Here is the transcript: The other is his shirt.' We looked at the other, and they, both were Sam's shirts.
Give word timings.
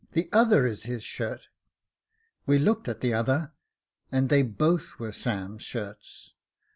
The 0.13 0.29
other 0.33 0.65
is 0.65 0.81
his 0.85 1.03
shirt.' 1.03 1.49
We 2.47 2.57
looked 2.57 2.87
at 2.87 3.01
the 3.01 3.13
other, 3.13 3.51
and 4.11 4.29
they, 4.29 4.41
both 4.41 4.97
were 4.97 5.11
Sam's 5.11 5.61
shirts. 5.61 6.33